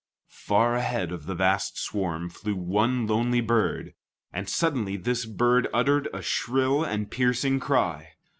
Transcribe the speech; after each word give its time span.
Far 0.31 0.73
ahead 0.73 1.11
of 1.11 1.27
the 1.27 1.35
vast 1.35 1.77
swarm 1.77 2.27
flew 2.31 2.55
one 2.55 3.05
lonely 3.05 3.39
bird, 3.39 3.93
and 4.33 4.49
suddenly 4.49 4.97
this 4.97 5.27
bird 5.27 5.67
uttered 5.75 6.07
a 6.11 6.23
shrill 6.23 6.83
and 6.83 7.11
piercing 7.11 7.59
cry. 7.59 8.13